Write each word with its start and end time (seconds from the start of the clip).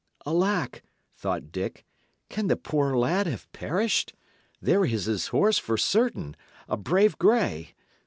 "Alack!" 0.25 0.81
thought 1.15 1.51
Dick, 1.51 1.85
"can 2.27 2.47
the 2.47 2.57
poor 2.57 2.97
lad 2.97 3.27
have 3.27 3.47
perished? 3.51 4.15
There 4.59 4.83
is 4.83 5.05
his 5.05 5.27
horse, 5.27 5.59
for 5.59 5.77
certain 5.77 6.35
a 6.67 6.75
brave 6.75 7.19
grey! 7.19 7.75